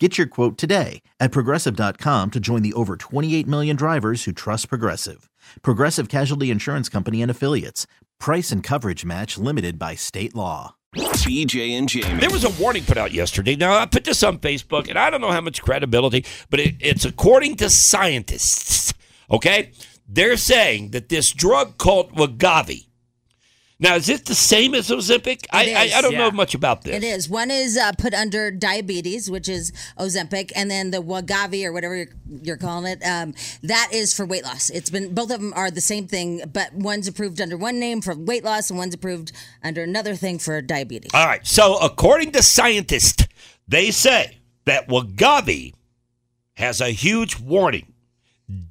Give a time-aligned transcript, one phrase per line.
[0.00, 4.68] Get your quote today at progressive.com to join the over 28 million drivers who trust
[4.68, 5.30] Progressive.
[5.62, 7.86] Progressive Casualty Insurance Company and Affiliates.
[8.18, 10.74] Price and coverage match limited by state law.
[10.96, 12.18] BJ and Jamie.
[12.18, 13.54] There was a warning put out yesterday.
[13.54, 16.74] Now, I put this on Facebook, and I don't know how much credibility, but it,
[16.80, 18.94] it's according to scientists.
[19.30, 19.70] Okay?
[20.08, 22.88] They're saying that this drug called Wegovy.
[23.80, 25.46] Now, is it the same as Ozempic?
[25.50, 25.98] I, I.
[25.98, 26.94] I don't know much about this.
[26.94, 27.28] It is.
[27.28, 31.96] One is uh, put under diabetes, which is Ozempic, and then the Wagavi or whatever
[31.96, 32.08] you're,
[32.42, 34.70] you're calling it, um, that is for weight loss.
[34.70, 38.00] It's been both of them are the same thing, but one's approved under one name
[38.00, 39.32] for weight loss, and one's approved
[39.62, 41.10] under another thing for diabetes.
[41.12, 41.44] All right.
[41.44, 43.26] So, according to scientists,
[43.66, 45.74] they say that Wagavi
[46.54, 47.92] has a huge warning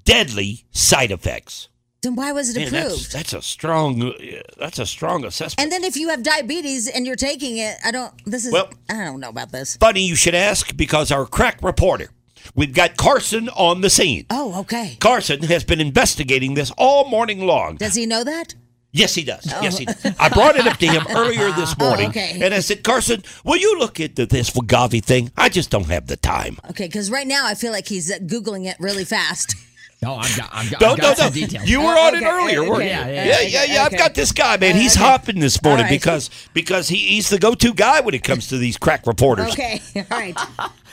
[0.05, 1.67] deadly side effects.
[2.03, 3.11] Then why was it Man, approved?
[3.11, 4.11] that's, that's a strong uh,
[4.59, 5.59] that's a strong assessment.
[5.63, 8.13] and then if you have diabetes and you're taking it, I don't.
[8.25, 8.53] This is.
[8.53, 9.77] Well- I don't know about this.
[9.77, 12.11] Funny you should ask because our crack reporter,
[12.53, 14.25] we've got Carson on the scene.
[14.29, 14.97] Oh, okay.
[14.99, 17.77] Carson has been investigating this all morning long.
[17.77, 18.53] Does he know that?
[18.95, 19.43] Yes, he does.
[19.47, 20.05] Yes, he does.
[20.19, 22.39] I brought it up to him earlier this morning, Oh, okay.
[22.43, 25.31] and I said, Carson, will you look into this Wegovy thing?
[25.35, 26.57] I just don't have the time.
[26.69, 29.55] Okay, because right now I feel like he's googling it really fast.
[30.03, 31.23] No, I've got, I've got, No, I've no, got no.
[31.25, 31.67] some details.
[31.69, 32.91] You were Oh, on it earlier, okay, weren't okay, you?
[32.91, 33.83] yeah, Yeah, yeah, yeah, yeah.
[33.83, 34.75] I've got this guy, man.
[34.75, 35.05] He's okay.
[35.05, 35.99] hopping this morning All right.
[36.01, 39.51] because because he, he's the go-to guy when it comes to these crack reporters.
[39.53, 40.37] Okay, all right.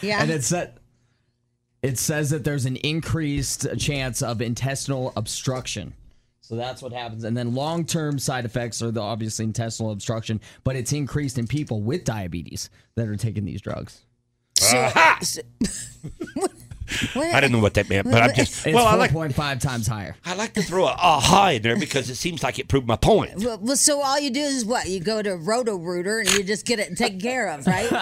[0.03, 0.23] Yeah.
[0.23, 0.79] And it said
[1.83, 5.95] it says that there's an increased chance of intestinal obstruction.
[6.43, 7.25] So that's what happens.
[7.25, 11.81] And then long-term side effects are the obviously intestinal obstruction, but it's increased in people
[11.81, 14.01] with diabetes that are taking these drugs.
[14.65, 15.21] Aha!
[17.15, 18.87] Where- I didn't know what that meant, but I'm just It's well.
[18.87, 20.17] I like 4.5 times higher.
[20.25, 22.97] I like to throw a aha in there because it seems like it proved my
[22.97, 23.33] point.
[23.37, 24.89] Well, well, so all you do is what?
[24.89, 27.93] You go to Roto Rooter and you just get it taken care of, right?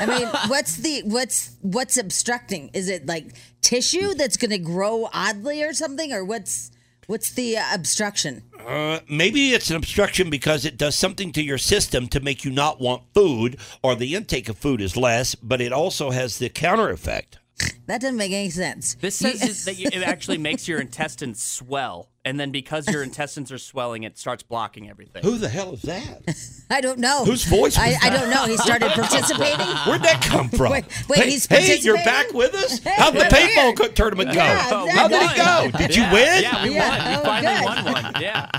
[0.00, 2.70] I mean, what's the what's what's obstructing?
[2.72, 6.70] Is it like tissue that's going to grow oddly or something, or what's
[7.06, 8.42] what's the uh, obstruction?
[8.66, 12.50] Uh, maybe it's an obstruction because it does something to your system to make you
[12.50, 15.34] not want food, or the intake of food is less.
[15.34, 17.38] But it also has the counter effect.
[17.86, 18.94] That doesn't make any sense.
[19.00, 23.02] This You- says that you, it actually makes your intestines swell, and then because your
[23.02, 25.22] intestines are swelling, it starts blocking everything.
[25.22, 26.22] Who the hell is that?
[26.70, 28.44] I don't know Whose voice I, was I don't know.
[28.46, 29.66] He started participating.
[29.86, 30.72] Where'd that come from?
[30.72, 32.80] Wait, wait, hey, he's hey, you're back with us?
[32.84, 34.34] How'd the we're paintball co- tournament go?
[34.36, 35.36] Yeah, oh, How did it
[35.72, 35.78] go?
[35.78, 36.42] Did you yeah, win?
[36.42, 37.08] Yeah, we Yeah, won.
[37.08, 37.84] We oh, finally good.
[37.94, 38.22] won one.
[38.22, 38.50] Yeah.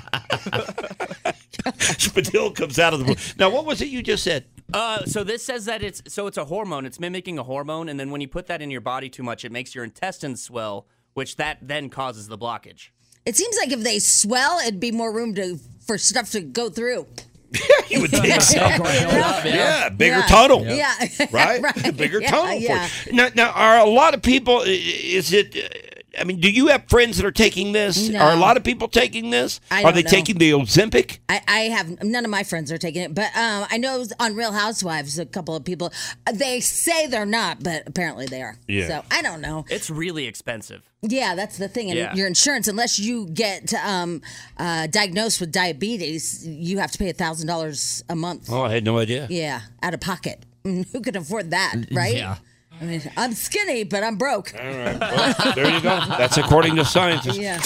[1.99, 3.15] Spadil comes out of the room.
[3.37, 4.45] Now, what was it you just said?
[4.73, 6.85] Uh, so this says that it's so it's a hormone.
[6.85, 9.45] It's mimicking a hormone, and then when you put that in your body too much,
[9.45, 12.89] it makes your intestines swell, which that then causes the blockage.
[13.25, 16.69] It seems like if they swell, it'd be more room to for stuff to go
[16.69, 17.07] through.
[17.89, 18.57] You would think so.
[18.57, 19.45] yeah.
[19.45, 20.25] Yeah, bigger Yeah.
[20.27, 20.65] tunnel.
[20.65, 20.93] Yeah,
[21.31, 21.61] Right?
[21.61, 21.95] right.
[21.95, 22.55] Bigger Yeah, tunnel.
[22.59, 22.85] Yeah.
[22.85, 23.15] For you.
[23.15, 25.86] Now, now, are a lot of people, is it, uh,
[26.19, 28.09] I mean, do you have friends that are taking this?
[28.09, 28.19] No.
[28.19, 29.59] Are a lot of people taking this?
[29.69, 30.09] I are don't they know.
[30.09, 31.19] taking the Ozempic?
[31.29, 34.35] I, I have none of my friends are taking it, but um, I know on
[34.35, 35.91] Real Housewives, a couple of people
[36.33, 38.57] they say they're not, but apparently they are.
[38.67, 38.87] Yeah.
[38.87, 39.65] So I don't know.
[39.69, 40.81] It's really expensive.
[41.01, 41.89] Yeah, that's the thing.
[41.91, 42.15] And Yeah.
[42.15, 44.21] your insurance, unless you get um,
[44.57, 48.49] uh, diagnosed with diabetes, you have to pay a thousand dollars a month.
[48.51, 49.27] Oh, I had no idea.
[49.29, 50.43] Yeah, out of pocket.
[50.63, 52.15] Who can afford that, right?
[52.15, 52.37] Yeah.
[52.79, 54.51] I mean, I'm skinny, but I'm broke.
[54.53, 55.99] Well, there you go.
[56.17, 57.37] That's according to scientists.
[57.37, 57.57] Yeah.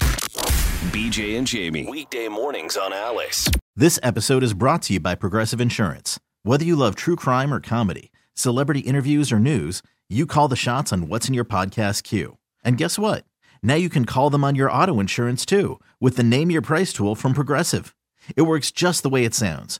[0.91, 1.85] BJ and Jamie.
[1.89, 3.49] Weekday mornings on Alice.
[3.75, 6.19] This episode is brought to you by Progressive Insurance.
[6.43, 10.93] Whether you love true crime or comedy, celebrity interviews or news, you call the shots
[10.93, 12.37] on what's in your podcast queue.
[12.63, 13.25] And guess what?
[13.61, 16.93] Now you can call them on your auto insurance too with the Name Your Price
[16.93, 17.95] tool from Progressive.
[18.35, 19.79] It works just the way it sounds.